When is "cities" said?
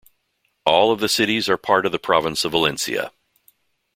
1.07-1.47